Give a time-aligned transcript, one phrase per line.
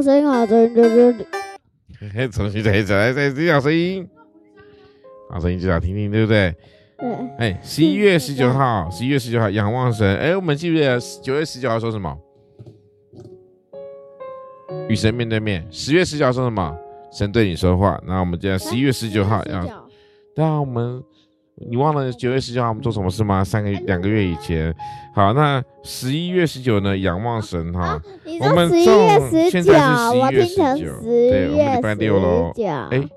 [0.00, 1.14] 声音，好声音，就是
[2.30, 4.08] 重新再一次来，再听好声音，
[5.30, 6.54] 好声音就想听听，对不对？
[6.98, 7.08] 对。
[7.38, 10.16] 哎，十一月十九号，十一月十九号，仰望神。
[10.16, 12.16] 哎，我们记不记得九月十九号说什么？
[14.88, 15.66] 与神面对面。
[15.70, 16.76] 十月十九号说什么？
[17.12, 18.00] 神对你说话。
[18.06, 19.88] 那我们今天十一月十九号要，
[20.34, 21.02] 对啊，我们。
[21.58, 23.42] 你忘了九月十九号我们做什么事吗？
[23.42, 24.74] 三个两个月以前，
[25.14, 26.96] 好，那十一月十九呢？
[26.98, 28.02] 仰望神哈，啊、
[28.40, 32.52] 我们十一月十九，我听成十月十九，对，我们礼拜六喽。
[32.90, 33.08] 哎，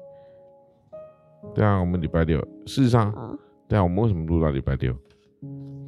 [1.53, 2.39] 对啊，我们礼拜六。
[2.65, 4.95] 事实上，哦、对啊，我们为什么录到礼拜六？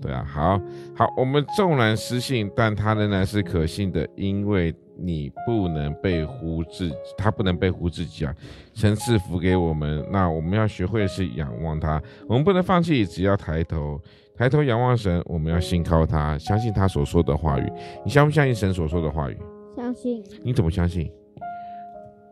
[0.01, 0.59] 对啊，好
[0.93, 4.75] 好，我们纵然失信，但他仍然是可信的，因为。
[5.01, 8.35] 你不能背乎自己，他不能背乎自己啊！
[8.73, 13.99] 神赐福给我们，那我们要学会的是仰望他，我们不能放弃，只要抬头，
[14.35, 17.71] 抬头仰望神，我们要信靠他，相信他所说的话语。
[18.05, 19.37] 你相不相信神所说的话语？
[19.75, 20.23] 相信。
[20.43, 21.11] 你怎么相信？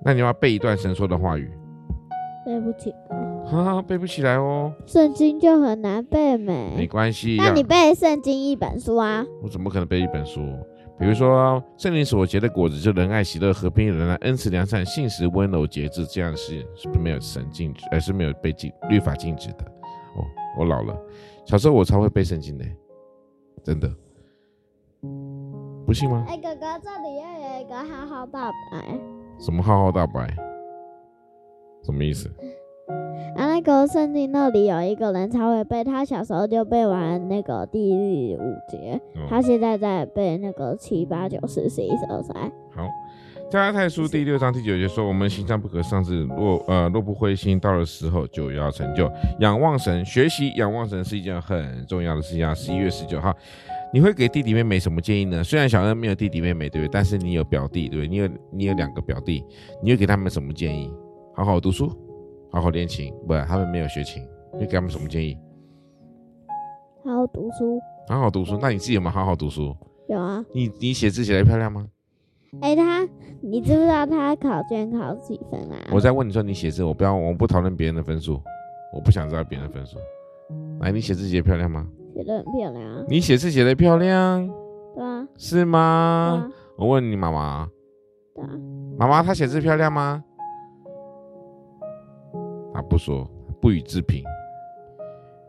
[0.05, 1.51] 那你要背一段神说的话语。
[2.45, 2.97] 背不起来。
[3.45, 4.71] 哈哈，背不起来哦。
[4.85, 6.73] 圣经就很难背没？
[6.77, 7.35] 没关系。
[7.37, 9.25] 那你背圣经一本书啊？
[9.41, 10.41] 我怎么可能背一本书？
[10.99, 19.63] 比如说，圣灵所结的果子，就仁爱、喜乐、和平、忍耐、恩慈、良善、信实、温柔、节制，这样是是没有神禁止，而是没有被禁律法禁止的。
[20.17, 20.25] 哦，
[20.57, 20.93] 我老了，
[21.45, 22.65] 小时候我超会背圣经的，
[23.63, 23.89] 真的，
[25.85, 26.25] 不信吗？
[26.27, 28.99] 哎，哥哥，这里要有一个浩浩大白。
[29.39, 30.27] 什么浩浩大白？
[31.85, 32.29] 什么意思？
[33.37, 37.93] 啊，那个圣经那里有一个人超会背，他小时候就背完那个第
[38.37, 42.35] 五节，哦、他现在在背那个七八九十十一十二十三。
[42.73, 42.87] 好，
[43.51, 49.11] 加拉太书第六章第九节说：“我们心脏不可丧志，若呃若不灰心，到了时候就要成就。
[49.41, 53.35] 仰望神，学习仰望神是一件很重要的事情啊。”十一月十九号，
[53.93, 55.43] 你会给弟弟妹妹什么建议呢？
[55.43, 56.89] 虽然小恩没有弟弟妹妹，对不对？
[56.93, 58.07] 但是你有表弟，对不对？
[58.07, 59.43] 你有你有两个表弟，
[59.83, 60.89] 你会给他们什么建议？
[61.35, 61.91] 好好读书。
[62.51, 64.27] 好好练琴，不，他们没有学琴，
[64.59, 65.37] 你给他们什么建议？
[67.05, 67.79] 好好读书。
[68.07, 69.75] 好好读书，那你自己有没有好好读书？
[70.07, 70.43] 有啊。
[70.53, 71.87] 你你写字写得漂亮吗？
[72.61, 73.07] 哎、欸，他，
[73.41, 75.77] 你知不知道他考卷考几分啊？
[75.91, 78.41] 我在问你说你写字，我不要，我不讨论别人的分数，
[78.91, 79.99] 我不想知道别人的分数。
[80.79, 81.87] 来，你写字写得漂亮吗？
[82.15, 83.03] 写得很漂亮啊。
[83.07, 84.49] 你写字写得漂亮？
[84.95, 85.27] 对啊。
[85.37, 85.79] 是吗？
[85.79, 87.69] 啊、我问你妈妈。
[88.33, 88.49] 对啊。
[88.97, 90.23] 妈妈，她写字漂亮吗？
[92.81, 93.29] 不说，
[93.61, 94.23] 不予置评，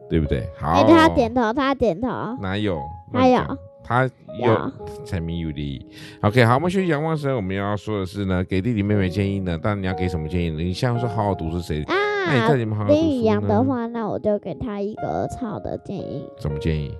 [0.09, 0.49] 对不对？
[0.59, 2.09] 好，他点头，他点头。
[2.41, 2.81] 哪有？
[3.13, 3.41] 他有，
[3.83, 4.73] 他有，
[5.05, 5.81] 柴米油盐。
[6.23, 9.59] OK，好，我们学仰望神，我们要说的是呢，给弟弟妹妹建议呢。
[9.61, 10.63] 但你要给什么建议呢？
[10.63, 11.83] 你像说好好读书谁？
[11.85, 11.95] 啊，
[12.27, 13.09] 那你在你们好好读书呢？
[13.09, 16.25] 林的话，那我就给他一个超的建议。
[16.39, 16.97] 什么建议？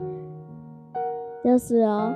[1.45, 2.13] 就是哦，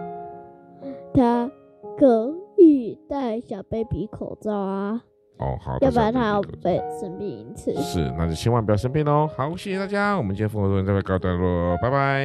[1.14, 1.50] 他
[1.96, 5.02] 可以戴小 baby 口罩啊。
[5.38, 7.74] 哦，好，要不然他要被生病一次。
[7.82, 9.28] 是，那就千万不要生病哦。
[9.36, 12.24] 好，谢谢大家，我们今天丰禾硕恩这边告一段落，拜拜。